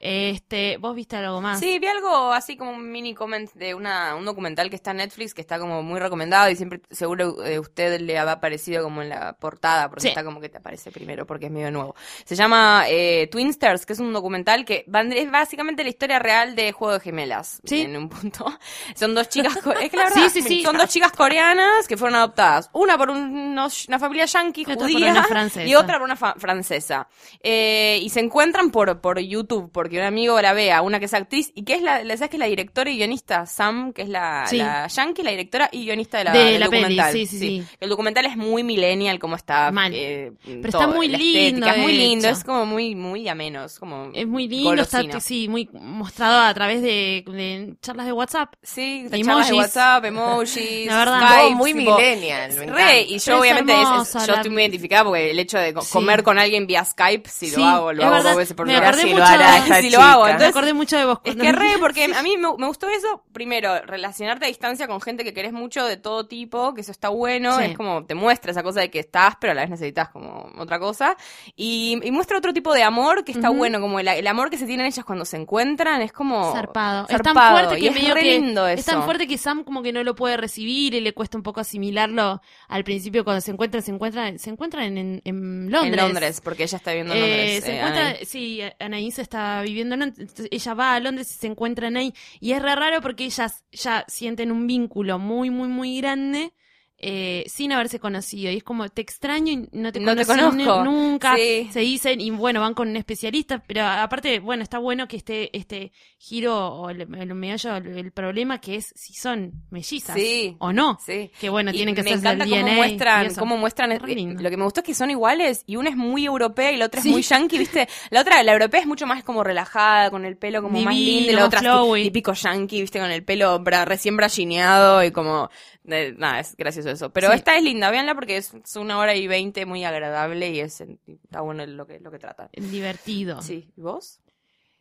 [0.00, 1.58] Este, vos viste algo más.
[1.58, 4.98] Sí, vi algo así como un mini comment de una, un documental que está en
[4.98, 9.02] Netflix que está como muy recomendado y siempre seguro eh, usted le ha aparecido como
[9.02, 10.08] en la portada porque Sí.
[10.08, 11.96] está como que te aparece primero porque es medio nuevo.
[12.24, 16.70] Se llama eh, Twinsters, que es un documental que es básicamente la historia real de
[16.72, 17.82] Juego de Gemelas Sí.
[17.82, 18.46] en un punto.
[18.94, 20.62] Son dos chicas, es que la verdad, Sí, sí, sí.
[20.62, 22.70] son dos chicas coreanas que fueron adoptadas.
[22.72, 25.24] Una por unos- una familia yankee por judía
[25.66, 27.08] y otra por una francesa.
[27.42, 31.06] Eh, y se encuentran por, por YouTube, porque un amigo la ve a una que
[31.06, 33.46] es actriz y que es la, la- ¿sabes que es la directora y guionista?
[33.46, 34.58] Sam, que es la, Sí.
[34.58, 37.12] la yankee, la directora y guionista de la, De del la peli, documental.
[37.12, 37.64] sí, sí, sí.
[37.80, 39.70] El documental es muy millennial, como está.
[39.72, 39.92] Mal.
[39.94, 42.36] eh, Pero todo, está muy la lindo, estética, Es muy lindo, hecho.
[42.38, 43.64] es como muy, muy ameno.
[43.64, 44.10] Es como.
[44.14, 48.54] Es muy lindo, está, sí, muy mostrado a través de, de charlas de WhatsApp.
[48.62, 49.26] Sí, de Emojis.
[49.26, 51.20] charlas de WhatsApp, emojis, La verdad.
[51.20, 54.38] Skype, muy tipo, millennial, Re, y yo Pero es obviamente es- es- hermosa yo la-
[54.38, 55.92] estoy muy identificada porque el hecho de co- Sí.
[55.92, 58.76] comer con alguien vía Skype, si Sí, lo hago, lo hago dos veces por Me
[58.76, 60.26] acordé Si lo hará de- si lo hago, chica.
[60.26, 61.18] Me entonces acordé mucho de vos.
[61.24, 65.00] Es que re, porque a mí me, me gustó eso, primero, relacionarte a distancia con
[65.00, 67.64] gente que querés mucho de todo tipo, que eso está bueno, Sí.
[67.64, 70.50] es como te muestra esa cosa de que estás, pero a la vez necesitas como
[70.58, 71.16] otra cosa,
[71.56, 74.56] y, y muestra otro tipo de amor que está bueno, como el, el amor que
[74.58, 76.52] se tienen ellas cuando se encuentran, es como...
[76.52, 77.06] Zarpado.
[77.08, 79.04] Es tan fuerte y que es medio re que lindo es tan eso.
[79.04, 82.40] fuerte que Sam como que no lo puede recibir y le cuesta un poco asimilarlo
[82.68, 85.92] al principio cuando se encuentran, se encuentran, se encuentran en, en Londres.
[85.92, 87.64] En Londres, porque ella está viviendo en Eh, Londres.
[87.64, 88.24] se eh, encuentra, Anaí.
[88.26, 92.14] sí, Anaís está viviendo en Londres, entonces ella va a Londres y se encuentran ahí.
[92.40, 96.52] Y es raro porque ellas ya sienten un vínculo muy, muy, muy grande
[97.00, 98.50] eh, sin haberse conocido.
[98.50, 100.54] Y es como, te extraño y no te No te conozco.
[100.56, 101.36] nu- nunca.
[101.36, 101.68] Sí.
[101.72, 105.56] Se dicen, y bueno, van con un especialista, pero aparte, bueno, está bueno que esté
[105.56, 110.56] este giro o el, el meollo, el, el problema que es si son mellizas Sí.
[110.58, 110.98] o no.
[111.04, 111.30] Sí.
[111.40, 113.90] Que bueno, Y tienen que me hacerse encanta el cómo DNA y muestran, cómo muestran
[114.00, 116.72] Re eh, lo que me gustó es que son iguales y una es muy europea
[116.72, 117.88] y la otra es muy yankee, ¿viste?
[118.10, 121.32] La otra, la europea es mucho más como relajada, con el pelo como más lindo,
[121.32, 122.02] la otra es flowy.
[122.02, 122.98] típico yankee, ¿viste?
[122.98, 125.48] Con el pelo bra- recién brachineado y como
[125.88, 127.10] eh, nada, es gracioso eso.
[127.12, 127.36] Pero Sí.
[127.36, 130.80] esta es linda, véanla porque es, es una hora y veinte muy agradable y es
[130.80, 132.50] está bueno lo que lo que trata.
[132.52, 133.42] Divertido.
[133.42, 134.20] Sí, ¿y vos?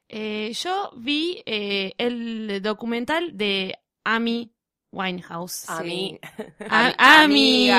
[0.10, 4.54] Eh, yo vi eh, el documental de Amy
[4.92, 5.70] Winehouse.
[5.70, 6.18] A mí.
[6.70, 7.74] A- Ami- amiga,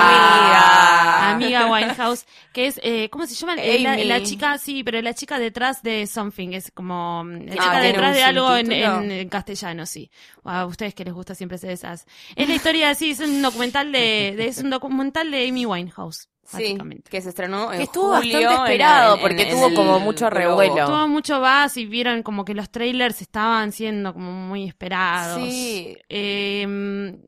[0.00, 0.93] amiga.
[1.04, 3.54] Amiga Winehouse, que es, eh, ¿cómo se llama?
[3.58, 7.70] Eh, La, chica, sí, pero la chica detrás de Something, es como mm, la chica
[7.72, 9.00] ¿tiene detrás de algo en, subtítulo?
[9.02, 10.10] en- en castellano, sí.
[10.44, 12.06] A ustedes que les gusta siempre hacer esas.
[12.36, 16.28] Es la historia, sí, es un documental de, de- es un documental de Amy Winehouse,
[16.46, 17.10] Sí, básicamente.
[17.10, 20.28] que se estrenó en Que estuvo julio bastante esperado, en- porque en tuvo como mucho
[20.28, 20.86] revuelo.
[20.86, 25.40] Tuvo mucho buzz y vieron como que los trailers estaban siendo como muy esperados.
[25.42, 25.96] Sí.
[26.10, 26.66] Eh,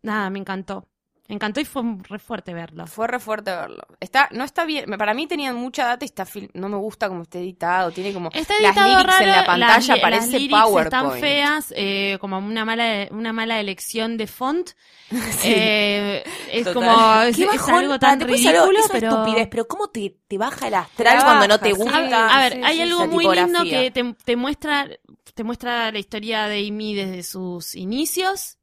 [0.02, 0.86] nada, me encantó.
[1.28, 2.86] Me encantó y fue re fuerte verlo.
[2.86, 3.82] Fue re fuerte verlo.
[4.00, 4.86] Está, no está bien.
[4.96, 7.90] Para mí tenían mucha data y está fil- no me gusta cómo está editado.
[7.90, 10.84] Tiene como Está las lyrics raro, en la pantalla las, parece las lyrics PowerPoint.
[10.86, 14.70] están feas, eh, como una mala una mala elección de font.
[15.44, 16.74] Eh, es Total.
[16.74, 20.66] como es, es algo tan algo- ridículo, es pero estupidez, pero ¿cómo te, te baja
[20.68, 21.76] el astral cuando no te sí.
[21.76, 22.28] gusta?
[22.36, 24.88] A ver, sí, hay sí, algo muy lindo que te, te muestra
[25.34, 28.55] te muestra la historia de Amy desde sus inicios,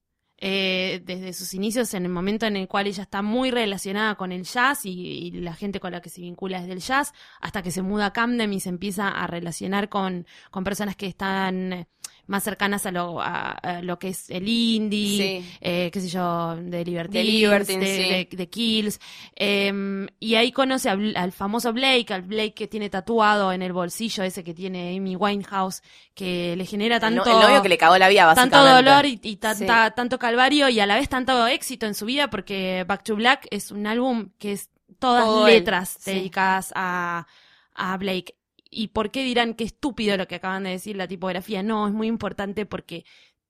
[0.46, 4.34] eh, desde sus inicios en el momento en el cual ella está muy relacionada con
[4.34, 7.62] el jazz y, y la gente con la que se vincula es del jazz, hasta
[7.62, 11.88] que se muda a Camden y se empieza a relacionar con, con personas que están
[12.26, 15.58] más cercanas a lo, a, a lo que es el indie, Sí.
[15.62, 18.10] eh, qué sé yo, de Libertines, De Libertines, de, sí.
[18.32, 19.00] de- de Kills.
[19.36, 23.74] eh, y ahí conoce a al famoso Blake, al Blake que tiene tatuado en el
[23.74, 25.82] bolsillo ese que tiene Amy Winehouse,
[26.14, 29.36] que le genera tanto, el novio que le cagó la vida, tanto dolor y, y
[29.38, 33.16] tanta- tanto calvario y a la vez tanto éxito en su vida porque Back to
[33.16, 37.28] Black es un álbum que es todas Todo letras dedicadas a,
[37.76, 38.36] a Blake.
[38.74, 41.64] ¿Y por qué dirán que estúpido lo que acaban de decir la tipografía?
[41.64, 43.06] No, es muy importante porque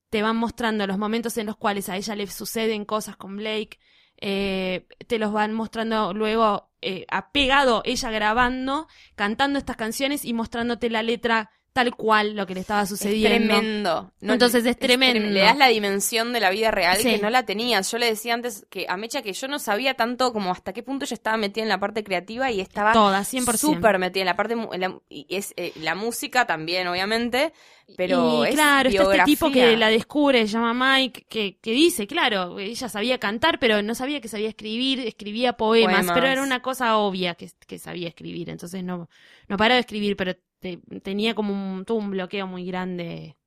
[0.10, 3.80] te van mostrando los momentos en los cuales a ella le suceden cosas con Blake,
[4.18, 10.90] eh, te los van mostrando luego eh, apegado ella grabando, cantando estas canciones y mostrándote
[10.90, 13.54] la letra tal cual lo que le estaba Es sucediendo.
[13.56, 14.12] tremendo.
[14.22, 15.20] Entonces es tremendo.
[15.20, 17.10] trem- Le das la dimensión de la vida real Sí.
[17.10, 17.92] que no la tenías.
[17.92, 20.84] Yo le decía antes que a Mecha que yo no sabía tanto como hasta qué
[20.84, 23.58] punto ella estaba metida en la parte creativa y estaba Toda, 100%.
[23.76, 27.54] súper metida en la parte en la, y es eh, la música también obviamente,
[27.98, 31.72] pero y es claro, está este tipo que la descubre, se llama Mike, que, que
[31.72, 36.14] dice, claro, ella sabía cantar, pero no sabía que sabía escribir, escribía poemas, Poemas.
[36.16, 39.10] pero era una cosa obvia que, que sabía escribir, entonces no,
[39.48, 43.38] no paraba de escribir, pero te- tenía como un, tuvo un bloqueo muy grande,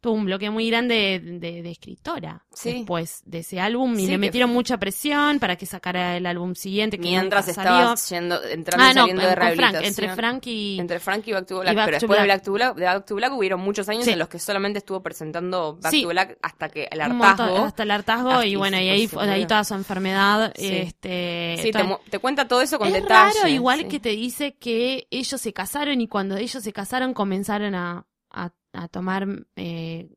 [0.00, 2.72] tuvo un bloqueo muy grande de, de- de escritora Sí.
[2.72, 6.54] después de ese álbum y Sí, le metieron mucha presión para que sacara el álbum
[6.54, 9.84] siguiente que mientras estaba yendo entrando Ah, y no, saliendo de Frank, rehabilitación.
[9.84, 10.78] entre Frank y...
[10.80, 12.36] Entre Frank y Back to Black, Back pero to después de Black.
[12.38, 14.10] Black to Black, de Back to Black hubieron muchos años Sí.
[14.12, 17.64] en los que solamente estuvo presentando Back to Black hasta que el montón, hartazgo.
[17.64, 20.66] hasta el hartazgo hasta y bueno y ahí ahí toda su enfermedad Sí.
[20.76, 23.34] este Sí, te, toda- mu- te cuenta todo eso con es detalle.
[23.36, 27.74] raro igual que te dice que ellos se casaron y cuando ellos se casaron comenzaron
[27.74, 28.50] a, a,
[28.82, 30.08] a tomar eh,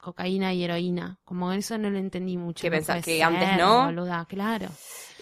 [0.00, 3.84] cocaína y heroína como eso no lo entendí mucho ¿Qué no pensás, que antes no?
[3.86, 4.68] boluda, claro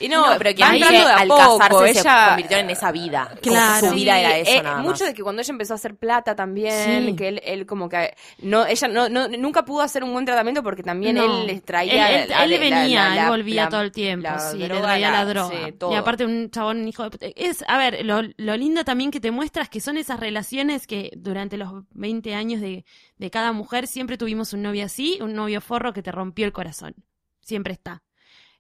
[0.00, 2.57] Y no, pero que va ahí entrando de a al poco, casarse se ella- convirtió
[2.59, 3.30] en esa vida.
[3.40, 3.88] Claro.
[3.88, 4.85] Su vida era eso eh, nada más.
[4.85, 7.16] Mucho de que cuando ella empezó a hacer plata también, Sí.
[7.16, 10.62] que él, él como que no, ella no, no, nunca pudo hacer un buen tratamiento
[10.64, 11.42] porque también No.
[11.42, 12.09] él les traía.
[12.11, 14.38] él, él- la- él la- venía, la- la- él volvía la- todo el tiempo, la
[14.40, 15.66] sí, le droga, traía la, la- droga.
[15.66, 15.92] sí, todo.
[15.92, 17.33] y aparte un chabón un hijo de.
[17.37, 21.12] Es, a ver, lo, lo lindo también que te muestras que son esas relaciones que
[21.16, 22.85] durante los 20 años de,
[23.18, 26.52] de cada mujer siempre tuvimos un novio así, un novio forro que te rompió el
[26.52, 26.94] corazón.
[27.40, 28.02] Siempre está.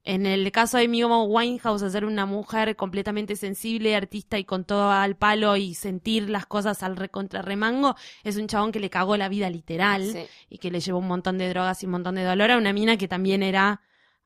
[0.06, 4.90] En el caso de mi Winehouse, hacer una mujer completamente sensible, artista y con todo
[4.90, 9.30] al palo y sentir las cosas al recontrarremango, es un chabón que le cagó la
[9.30, 10.26] vida literal Sí.
[10.50, 12.74] y que le llevó un montón de drogas y un montón de dolor a una
[12.74, 13.80] mina que también era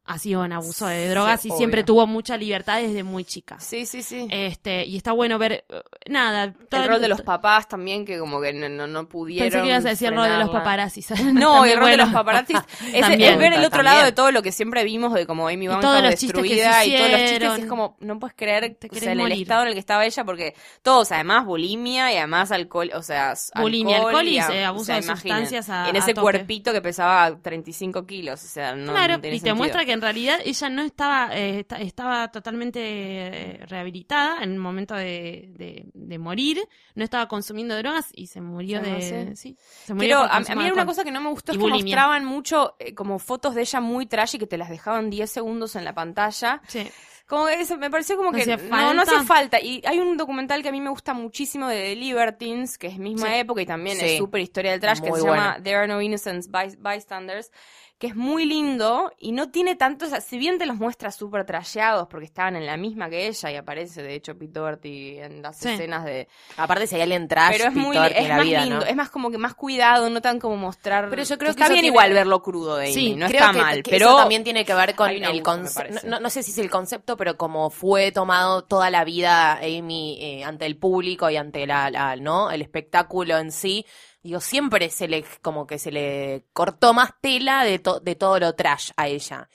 [0.09, 1.59] ha sido un abuso de drogas y obvio.
[1.59, 3.61] siempre tuvo mucha libertad desde muy chica.
[3.61, 4.27] Sí, sí, sí.
[4.31, 5.65] Este, y está bueno ver
[6.09, 9.51] nada, todo el rol de los papás también, que como que no, no, pudieron.
[9.51, 11.09] Pensé que ibas a decir el rol de los paparazzis.
[11.35, 12.05] No, y el rol de bueno.
[12.05, 12.57] los paparazzis
[12.93, 13.33] es, También.
[13.35, 13.85] es ver el otro También.
[13.85, 17.11] lado de todo lo que siempre vimos de como Amy que se destruida y todos
[17.11, 19.69] los chistes y es como no puedes creer Te o sea, en el estado en
[19.69, 24.27] el que estaba ella porque todos además bulimia y además alcohol, o sea, Bulimia, alcohol
[24.27, 25.17] y, a- eh, abuso de imaginen,
[25.47, 26.23] sustancias a- en a ese tope.
[26.23, 29.57] cuerpito que pesaba 35 kilos, o sea, no, claro, no tiene y te sentido.
[29.57, 34.59] muestra que en realidad ella no estaba, eh, esta- estaba totalmente eh, rehabilitada en el
[34.59, 36.61] momento de, de, de morir,
[36.95, 38.91] no estaba consumiendo drogas y se murió de...
[38.93, 41.59] murió, Sí, se murió Pero a, mí era una cosa que no me gustó es
[41.59, 41.83] que bulimia.
[41.97, 45.31] mostraban mucho eh, como fotos de ella muy trash y que te las dejaban 10
[45.31, 46.63] segundos en la pantalla.
[46.69, 46.89] Sí.
[47.27, 49.03] Como que eso, me pareció como No que no, no falta.
[49.03, 49.61] hacía falta.
[49.61, 52.97] Y hay un documental que a mí me gusta muchísimo de The Libertines, que es
[52.99, 53.35] misma Sí.
[53.35, 54.05] época y también Sí.
[54.07, 55.59] es súper historia del trash, que se llama.
[55.63, 57.51] There Are No Innocent By- Bystanders,
[57.99, 61.11] que es muy lindo y no tiene tanto, o sea, si bien te los muestra
[61.11, 65.19] súper trasheados porque estaban en la misma que ella y aparece de hecho Pete Doherty
[65.19, 65.69] en las Sí.
[65.71, 66.29] escenas de...
[66.57, 68.87] Aparte si hay alguien trash, Pero es muy, Doherty es la más vida, lindo, ¿no?
[68.87, 71.11] es más como que más cuidado, no tan como mostrar...
[71.11, 73.41] Pero yo creo que está bien tiene- igual verlo crudo de Amy, Sí, no Creo
[73.41, 74.07] está que, mal, que pero...
[74.11, 76.07] eso también tiene que ver con el concepto.
[76.07, 80.19] No, no sé si es el concepto, pero como fue tomado toda la vida Amy
[80.21, 83.85] eh, ante el público y ante la, la- no el espectáculo en sí.
[84.23, 88.39] Digo, siempre se le, como que se le cortó más tela de, to- de todo
[88.41, 89.49] lo trash a ella.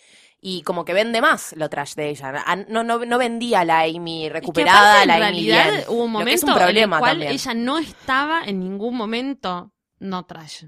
[0.45, 2.34] Y como que vende más lo trash de ella.
[2.67, 5.84] No, no, no vendía la Amy Es que recuperada, la Amy realidad bien.
[5.88, 7.32] hubo un Lo que es momento un problema en el cual también.
[7.32, 10.65] ella no estaba en ningún momento no trash.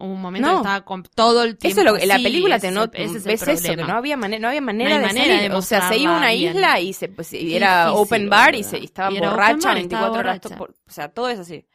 [0.00, 0.54] Hubo un momento No.
[0.54, 1.72] que estaba con todo el tiempo.
[1.72, 3.68] Eso es lo que la película te es no ese es el ves eso, que
[3.68, 3.88] problema.
[3.92, 5.50] no había manera, no había manera, No de, manera salir.
[5.50, 6.54] de o sea, se iba a una bien.
[6.56, 9.68] isla y se pues, y era Difícil, open bar y, se, y estaba Y borracha
[9.68, 10.40] bar, 24 estaba horas.
[10.56, 11.66] por- o sea, todo es así.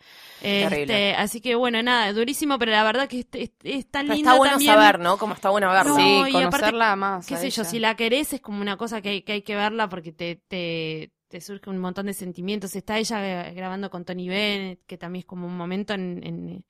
[0.42, 1.16] Este, Terrible.
[1.16, 4.30] así que bueno, nada, durísimo, pero la verdad que es, es- es tan Pero lindo
[4.32, 4.74] está bueno también.
[4.74, 5.18] saber, ¿no?
[5.18, 5.90] Como está bueno verlo.
[5.90, 7.26] No, sí, y aparte, conocerla más.
[7.28, 9.56] qué sé yo, si la querés es como una cosa que hay que, hay que
[9.56, 12.74] verla porque te, te, te surge un montón de sentimientos.
[12.76, 16.22] Está ella eh, grabando con Tony Bennett, que también es como un momento en...
[16.26, 16.66] en-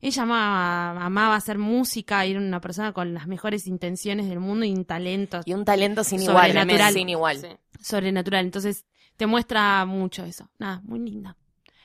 [0.00, 4.64] ella amaba, amaba hacer música y era una persona con las mejores intenciones del mundo
[4.64, 6.92] y un talento Y un talento sin igual, Sobrenatural.
[6.94, 7.36] sin igual.
[7.38, 7.48] Sí.
[7.82, 8.44] sobrenatural.
[8.44, 8.84] Entonces
[9.16, 10.48] te muestra mucho eso.
[10.58, 11.36] Nada, muy linda.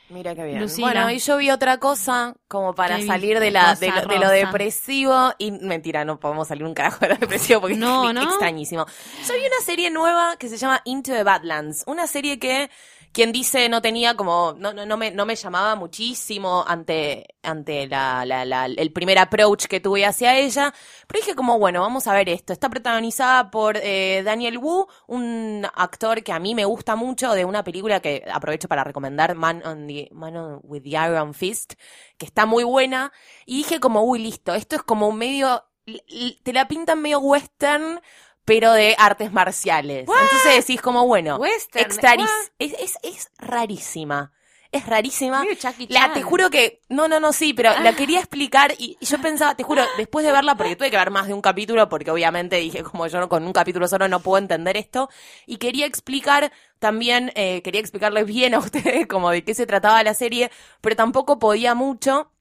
[0.10, 0.62] Mira qué bien.
[0.62, 0.86] Lucila.
[0.88, 4.16] Bueno, y yo vi otra cosa como para ¿Qué salir de, la, de, lo, de
[4.18, 4.32] lo rosa.
[4.34, 5.34] depresivo.
[5.40, 8.22] Y mentira, no podemos salir un carajo de lo depresivo porque No, es ¿no?
[8.22, 8.86] extrañísimo.
[9.28, 11.84] Yo vi una serie nueva que se llama Into the Badlands.
[11.88, 12.70] Una serie que
[13.16, 17.88] quien dice no tenía como, no, no, no, me, no me llamaba muchísimo ante, ante
[17.88, 20.74] la, la, el primer approach que tuve hacia ella.
[21.08, 22.52] Pero dije como, bueno, vamos a ver esto.
[22.52, 27.46] Está protagonizada por eh, Daniel Wu, un actor que a mí me gusta mucho de
[27.46, 31.76] una película que aprovecho para recomendar, Man, on the, Man on- with the Iron Fist,
[32.18, 33.14] que está muy buena.
[33.46, 35.64] Y dije como, uy, listo, esto es como un medio,
[36.44, 38.02] te la pintan medio western,
[38.46, 40.08] pero de artes marciales.
[40.08, 41.68] Entonces decís como, bueno, es,
[42.60, 44.32] es, es rarísima.
[44.72, 45.46] Es rarísima.
[45.88, 49.22] La, te juro que, no, no, no, sí, pero la quería explicar y, y yo
[49.22, 52.12] pensaba, te juro, después de verla, porque tuve que ver más de un capítulo, porque
[52.12, 55.10] obviamente dije, como yo no, con un capítulo solo no puedo entender esto,
[55.46, 60.04] y quería explicar también, eh, quería explicarles bien a ustedes como de qué se trataba
[60.04, 62.32] la serie, pero tampoco podía mucho.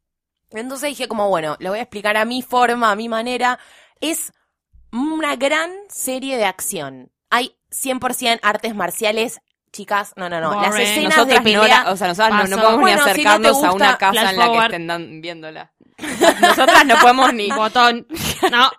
[0.50, 3.60] Entonces dije como, bueno, lo voy a explicar a mi forma, a mi manera.
[4.00, 4.32] Es
[5.02, 7.11] una gran serie de acción.
[7.30, 9.40] Hay 100% artes marciales.
[9.72, 10.54] Chicas, no, no, no.
[10.61, 10.87] Las Boring.
[10.87, 11.85] escenas Nosotras de no pelea.
[11.85, 14.30] la- o sea, nosotras no, no podemos Bueno, ni si no acercarnos a una casa
[14.30, 15.72] en la que estén dan- viéndola.
[16.40, 17.50] Nosotras no podemos ni...
[17.50, 18.07] Botón.
[18.52, 18.70] No.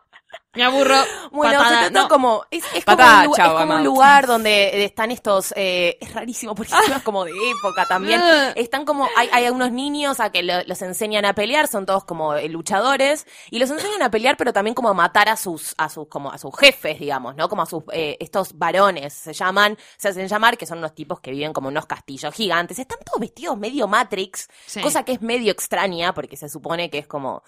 [0.56, 0.96] Me aburro.
[1.32, 1.70] Bueno, Patada.
[1.84, 2.08] se trata No.
[2.08, 6.56] como, es, es como, un, es como un lugar donde están estos, eh, es rarísimo
[6.56, 8.22] porque es como de época también.
[8.22, 8.54] Ugh.
[8.56, 12.06] Están como, hay, hay unos niños a que lo- los enseñan a pelear, son todos
[12.06, 15.76] como eh, luchadores, y los enseñan a pelear, pero también como a matar a sus,
[15.78, 17.50] a sus, como a sus jefes, digamos, ¿no?
[17.50, 21.20] Como a sus, eh, estos varones, se llaman, se hacen llamar, que son unos tipos
[21.20, 24.82] que viven como en unos castillos gigantes, están todos vestidos medio Matrix, Sí.
[24.82, 27.44] cosa que es medio extraña, porque se supone que es como,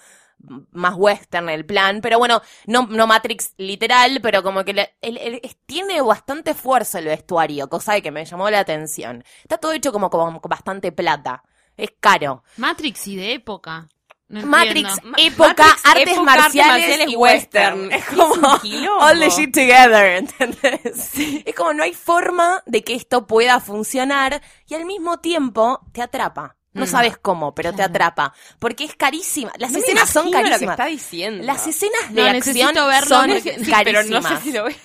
[0.72, 5.42] más western el plan, pero bueno, no, no Matrix literal, pero como que le- el-
[5.66, 9.24] tiene bastante esfuerzo el vestuario, cosa que me llamó la atención.
[9.42, 11.44] Está todo hecho como, como con bastante plata,
[11.76, 12.44] es caro.
[12.58, 13.88] Matrix y de época.
[14.30, 17.80] No Matrix, época, Matrix, artes época, marciales, artes marciales y y western.
[17.84, 17.94] western.
[17.94, 21.14] Es como all the shit together, ¿entendés?
[21.46, 26.02] Es como no hay forma de que esto pueda funcionar y al mismo tiempo te
[26.02, 26.57] atrapa.
[26.78, 26.88] No Mm.
[26.88, 28.34] sabes cómo, pero te atrapa.
[28.60, 29.52] Porque es carísima.
[29.58, 30.74] Las No escenas son imagino lo que carísimas.
[30.74, 31.44] está diciendo.
[31.44, 33.84] Las escenas de No, acción verlo son Sí, carísimas.
[33.84, 34.76] pero no sé si lo veo.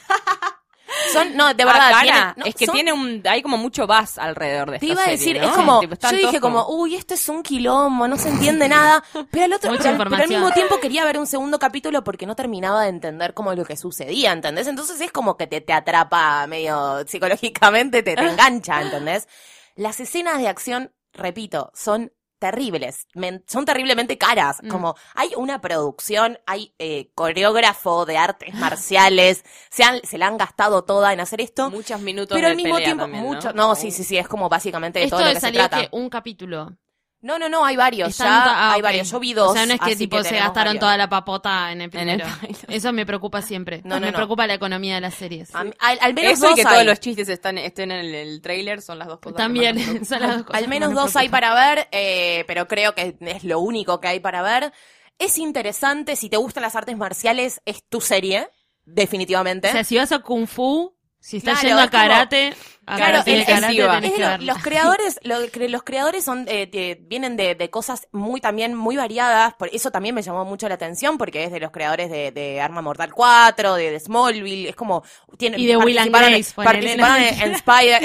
[1.10, 1.90] Son, no, de Ah, verdad.
[1.90, 3.22] cara, tienen- no, es que son- tiene un...
[3.26, 5.48] Hay como mucho buzz alrededor de Te esta iba a serie, decir, ¿no?
[5.48, 9.46] es como, yo dije como, uy, esto es un quilombo, no se entiende nada, pero
[9.46, 12.82] al otro, pero, pero al mismo tiempo quería ver un segundo capítulo porque no terminaba
[12.82, 14.66] de entender cómo lo que sucedía, ¿entendés?
[14.66, 19.28] Entonces es como que te, te atrapa medio psicológicamente, te, te engancha, ¿entendés?
[19.76, 24.68] Las escenas de acción, repito, son terribles, men- son terriblemente caras, Mm.
[24.68, 30.38] como hay una producción, hay eh, coreógrafo de artes marciales, se, han, se la han
[30.38, 33.68] gastado toda en hacer esto, Muchos minutos pero al mismo pelea tiempo, también, mucho, ¿no?
[33.68, 35.82] no, sí, sí, sí, es como básicamente de Esto todo lo que se trata.
[35.82, 36.76] que un capítulo.
[37.22, 39.10] No, no, no, hay varios, Están ya to- ah, hay varios.
[39.10, 39.50] Yo vi dos.
[39.50, 40.80] O sea, no es que tipo se gastaron varios.
[40.80, 42.26] toda la papota en el En el primero.
[42.40, 42.64] pilot.
[42.68, 43.80] Eso me preocupa siempre.
[43.84, 44.16] No, no, me no.
[44.16, 45.54] preocupa la economía de las series.
[45.54, 46.66] A mí- Al, al menos Eso y dos que hay.
[46.74, 49.36] todos los chistes están, estén en el, el trailer son las dos cosas.
[49.36, 52.94] También, son las dos cosas Al menos me dos hay para ver, eh, pero creo
[52.94, 54.72] que es lo único que hay para ver.
[55.18, 58.48] Es interesante, si te gustan las artes marciales, es tu serie,
[58.84, 59.68] definitivamente.
[59.68, 60.92] O sea, si vas a Kung Fu,
[61.24, 62.48] Si estás Claro, yendo a es como- karate,
[62.84, 66.66] a Claro, karate, es- karate, es- que los creadores, lo- cre- los creadores son eh,
[66.66, 70.68] de- vienen de, de cosas muy también muy variadas, por eso también me llamó mucho
[70.68, 74.74] la atención porque es de los creadores de, de Arma Mortal 4, de, Smallville, es
[74.74, 75.04] como
[75.38, 78.02] tienen Y de Will and Grace, participaron en, Spider.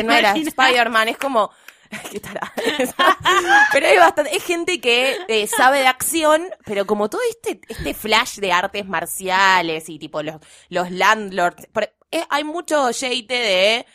[0.47, 1.49] Spider-Man, es como
[2.11, 2.53] qué tarada.
[3.71, 7.93] pero hay bastante, es gente que eh, sabe de acción, pero como todo este este
[7.93, 10.35] flash de artes marciales y tipo los
[10.69, 11.67] los landlords,
[12.11, 13.85] eh, hay mucho shade de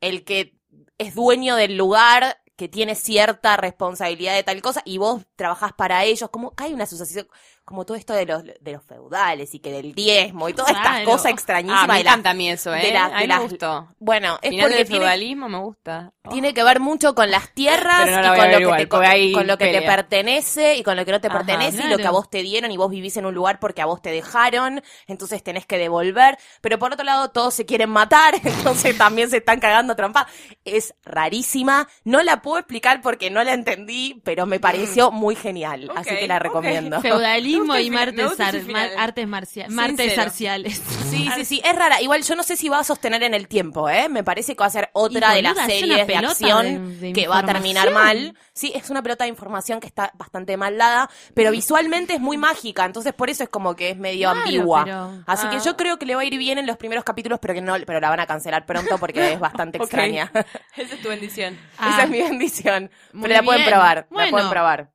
[0.00, 0.56] el que
[0.98, 6.04] es dueño del lugar, que tiene cierta responsabilidad de tal cosa, y vos trabajás para
[6.04, 7.28] ellos, como hay una asociación,
[7.66, 10.86] como todo esto de los, de los feudales y que del diezmo y todas estas
[10.86, 11.04] Claro.
[11.04, 11.88] cosas Ah, extrañísimas.
[11.88, 12.80] me de las- encanta a mí eso, ¿eh?
[12.80, 13.88] de la- a mí de me gustó.
[13.98, 16.12] Bueno, es Final porque tiene, feudalismo me gusta.
[16.30, 18.78] tiene que ver mucho con las tierras Pero no la y con lo, que igual,
[18.78, 21.88] te, con lo que te pertenece y con lo que no te Ajá, pertenece y
[21.88, 24.00] lo que a vos te dieron y vos vivís en un lugar porque a vos
[24.00, 28.96] te dejaron, entonces tenés que devolver, pero por otro lado todos se quieren matar, entonces
[28.96, 30.28] también se están cagando a trompa.
[30.64, 35.90] Es rarísima, no la puedo explicar porque no la entendí, pero me pareció muy genial,
[35.96, 37.00] así que la recomiendo.
[37.00, 39.72] Feudalismo Gusta y martes, ar- mar- artes marciales.
[39.72, 40.22] Martes Sincero.
[40.22, 40.82] marciales.
[41.10, 42.00] Sí, sí, sí, es rara.
[42.02, 44.08] Igual yo no sé si va a sostener en el tiempo, ¿eh?
[44.08, 47.12] Me parece que va a ser otra Y, de las series de acción de- de
[47.12, 48.36] que va a terminar mal.
[48.52, 52.36] Sí, es una pelota de información que está bastante mal dada, pero visualmente es muy
[52.36, 54.84] mágica, entonces por eso es como que es medio Claro, ambigua.
[54.84, 55.62] pero- Así que Ah.
[55.64, 57.74] yo creo que le va a ir bien en los primeros capítulos, pero que no,
[57.86, 60.30] pero la van a cancelar pronto porque es bastante extraña.
[60.76, 61.58] Esa es tu bendición.
[61.78, 62.90] Ah, Esa es mi bendición.
[63.12, 64.90] muy Pero la pueden probar, la pueden probar.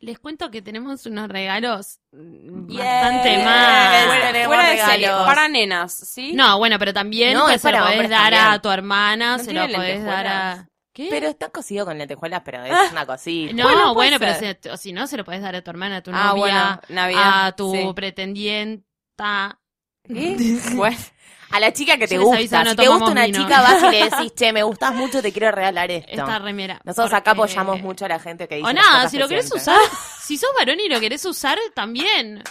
[0.00, 4.06] Les cuento que tenemos unos regalos mm, bastante más.
[4.06, 6.32] Fuera- Fuera, de serie, para nenas, ¿sí?
[6.34, 8.44] No, bueno, pero también No, pues, se lo podés dar también.
[8.44, 10.68] a tu hermana, ¿No se lo podés dar a...
[10.92, 11.08] ¿Qué?
[11.10, 13.52] Pero está cosido con lentejuelas, pero es una cosita.
[13.54, 15.96] no, Bueno, bueno, pero si, o si no, se lo podés dar a tu hermana,
[15.96, 17.92] a tu Ah, novia, bueno, Navidad, a tu sí.
[17.94, 19.60] pretendienta.
[20.04, 20.36] ¿Qué?
[20.74, 20.96] bueno,
[21.50, 22.36] A la chica que te gusta.
[22.36, 23.38] aviso, no si te gusta una vino.
[23.42, 26.10] chica, vas y le decís, che, me gustas mucho, te quiero regalar esto.
[26.12, 26.80] Esta remera.
[26.84, 28.68] Nosotros acá apoyamos mucho a la gente que dice.
[28.68, 29.78] O nada, si lo querés usar,
[30.20, 32.42] si sos varón y lo querés usar, también.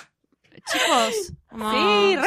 [0.71, 1.33] Chicos.
[1.49, 2.23] como- Sí, re,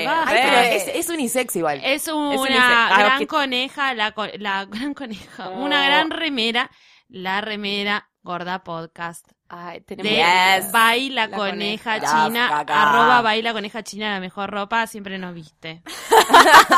[0.00, 0.30] sí, basta.
[0.30, 0.76] Ay, pero Re.
[0.76, 1.80] es, es unisex igual.
[1.84, 2.58] Es una unisex.
[2.60, 3.28] Ah, gran ok.
[3.28, 5.62] coneja, la, la gran coneja, Oh.
[5.64, 6.70] una gran remera,
[7.08, 9.26] la remera Gorda Podcast.
[9.50, 10.16] Ay, tenemos De
[10.62, 10.72] Yes.
[10.72, 12.24] Baila La Coneja coneja.
[12.26, 15.82] China, arroba Baila Coneja China, la mejor ropa, siempre nos viste.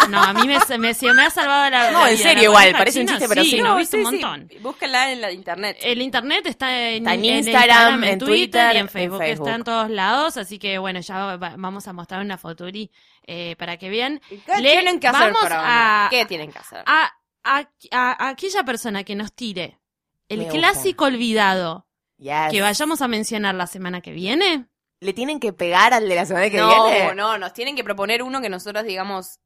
[0.09, 2.23] No, a mí me, me, se me ha salvado la No, la en vida.
[2.29, 3.59] serio La igual, parece un chiste, pero sí.
[3.61, 4.19] nos No, viste sí, un sí.
[4.21, 4.49] montón.
[4.63, 5.77] Búsquenla en la internet.
[5.83, 9.19] El internet está en, Está en en Instagram, en Twitter, Twitter, y en en Facebook.
[9.19, 9.47] Facebook.
[9.47, 12.91] Está en todos lados, así que bueno, ya va- vamos a mostrar una foturi
[13.27, 14.21] eh, para que vean.
[14.29, 16.83] ¿Qué Le- tienen que hacer a- ¿Qué tienen que hacer?
[16.87, 17.13] A,
[17.45, 19.79] a, a aquella persona que nos tire
[20.29, 20.59] el Me gusta.
[20.59, 21.87] clásico olvidado
[22.23, 22.51] Yes.
[22.53, 24.67] que vayamos a mencionar la semana que viene.
[25.01, 27.15] ¿Le tienen que pegar al de la semana que no, viene?
[27.17, 29.41] no, nos tienen que proponer uno que nosotros digamos.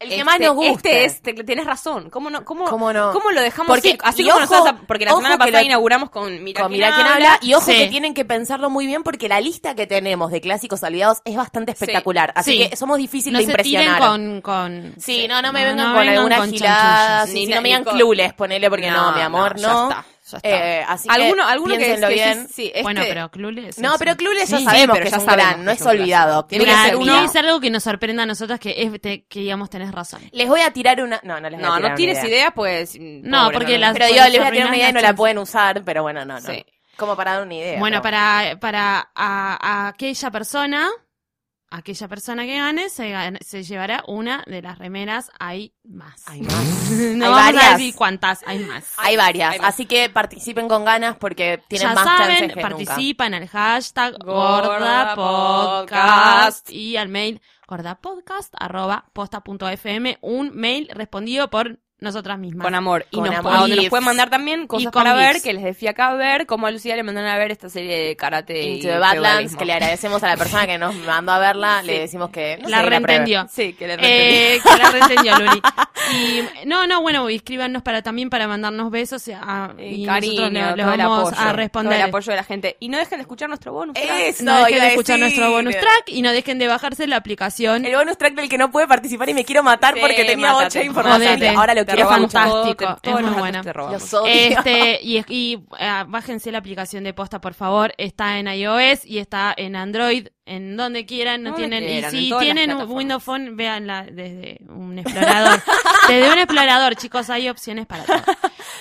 [0.00, 1.04] El que este- más nos guste.
[1.04, 2.10] Este es, te- tenés razón.
[2.10, 2.44] ¿Cómo no?
[2.44, 3.12] ¿Cómo, ¿Cómo no?
[3.12, 4.24] ¿Cómo lo dejamos Porque- así?
[4.24, 6.94] Como ojo- nosotros, porque la semana que pasada lo- inauguramos con Mira, Con quién Mira
[6.96, 7.34] quién habla.
[7.34, 7.38] habla.
[7.42, 7.76] Y ojo Sí.
[7.76, 11.36] que tienen que pensarlo muy bien porque la lista que tenemos de clásicos olvidados es
[11.36, 12.32] bastante espectacular.
[12.34, 12.68] Así Sí.
[12.70, 14.10] que somos difíciles No de se tiren impresionar.
[14.10, 14.40] con...
[14.40, 17.26] con Sí, no, no me No, vengan no con vengan alguna con gilada.
[17.26, 19.88] Ni no me digan clules, ponele porque no, mi amor, ya no.
[19.90, 20.48] está, ya está.
[20.80, 22.46] Eh, así que alguno, alguno que, piénsenlo que bien.
[22.48, 23.78] sí, sí, este- Bueno, pero Clueless.
[23.78, 25.70] No, es pero Clueless ya Sí, sabemos pero que ya es un sabemos gran, no
[25.70, 26.44] es es olvidado.
[26.46, 27.24] Tiene que ser uno.
[27.24, 30.20] es algo que nos sorprenda a nosotros que es te- que digamos tenés razón.
[30.32, 31.20] Les voy a tirar una.
[31.22, 32.28] No, no les voy a No, tirar no una tienes idea.
[32.28, 32.96] idea, pues.
[32.98, 35.14] No, pobre, porque las- Pero yo les voy a tirar una idea y no la
[35.14, 36.40] pueden usar, pero bueno, no, no.
[36.40, 36.64] Sí.
[36.96, 37.78] Como para dar una idea.
[37.78, 40.90] Bueno, para, para a, a aquella persona,
[41.72, 45.30] aquella persona que gane, se, se llevará una de las remeras.
[45.40, 46.22] Hay más.
[46.28, 46.54] Hay más.
[46.90, 47.64] no Hay vamos varias.
[47.64, 48.92] a decir cuántas, hay más.
[48.98, 49.68] Hay varias, Hay más.
[49.70, 54.14] así que participen con ganas porque tienen ya más saben, chances que participan al hashtag
[54.24, 56.70] Gorda gordapodcast Podcast.
[56.70, 62.64] y al mail gordapodcast arroba posta.fm, un mail respondido por nosotras mismas.
[62.64, 63.06] Con amor.
[63.10, 63.52] Y Con nos, amor.
[63.54, 66.46] a donde nos pueden mandar también cosas para ver, que les decía acá a ver,
[66.46, 69.64] como a Lucía le mandaron a ver esta serie de karate y the Badlands, que
[69.64, 72.82] le agradecemos a la persona que nos mandó a verla, le decimos que no la
[72.82, 73.46] sé, reentendió.
[73.50, 75.62] Sí, que le Eh, que la reentendió, Luli.
[76.12, 80.76] Y, no, no, bueno, escríbanos para también para mandarnos besos a- Y y cariño, nosotros
[80.76, 81.92] le, vamos apoyo, a responder.
[82.00, 82.76] el apoyo de la gente.
[82.80, 83.94] Y no dejen de escuchar nuestro bonus.
[83.94, 84.10] track.
[84.22, 85.38] Eso, no dejen de a escuchar decir.
[85.38, 87.84] nuestro bonus track y no dejen de bajarse la aplicación.
[87.84, 90.48] El bonus track del que no puede participar y me quiero matar Sí, porque tenía
[90.48, 90.64] mátate.
[90.64, 91.28] mucha información.
[91.36, 91.52] Jodete.
[91.52, 93.98] y Ahora lo Te todo, fantástico, es muy odio.
[94.26, 97.92] Este, y, y ah, bájense la aplicación de posta, por favor.
[97.98, 101.42] Está en iOS y está en Android, en donde quieran.
[101.42, 102.90] No Donde tienen, quieran, y si tienen un.
[102.90, 105.62] Windows Phone, véanla desde un explorador.
[106.08, 108.22] desde un explorador, chicos, hay opciones para todo.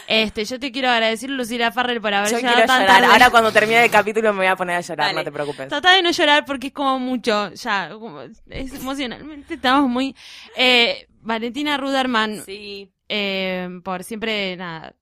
[0.07, 3.01] Este, yo te quiero agradecer, Lucila Farrell, por haber Yo llegado quiero tan llorar.
[3.01, 3.13] tarde.
[3.13, 5.19] Ahora cuando termine el capítulo me voy a poner a llorar, Dale.
[5.19, 5.67] no te preocupes.
[5.69, 10.15] Trata de no llorar porque es como mucho, ya, como- es emocionalmente estamos muy...
[10.57, 12.89] Eh, Valentina Ruderman, Sí.
[13.13, 14.95] Eh, por siempre, nada,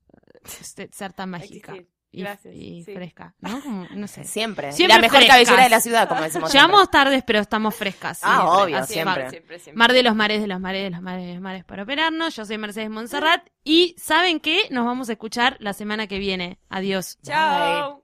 [0.60, 1.76] este, ser tan mágica.
[2.12, 2.95] Y, Gracias, y sí.
[2.95, 3.62] fresca, ¿no?
[3.62, 4.24] Como, no sé.
[4.24, 4.72] Siempre.
[4.72, 5.36] Siempre la mejor frescas.
[5.36, 6.51] cabellera de la ciudad, como decimos.
[6.53, 8.22] Llegamos tardes, pero estamos frescas.
[8.24, 8.64] Ah, siempre.
[8.64, 9.22] obvio, Así, siempre.
[9.22, 9.78] Mar, siempre, siempre.
[9.78, 12.36] Mar de los mares, de los mares, de los mares, de los mares para operarnos.
[12.36, 13.47] Yo soy Mercedes Monserrat.
[13.64, 14.64] Y ¿saben qué?
[14.72, 16.57] Nos vamos a escuchar la semana que viene.
[16.70, 17.20] Adiós.
[17.22, 18.03] Chao.